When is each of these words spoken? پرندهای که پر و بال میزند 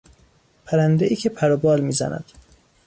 پرندهای 0.65 1.15
که 1.15 1.29
پر 1.29 1.51
و 1.51 1.57
بال 1.57 1.79
میزند 1.81 2.25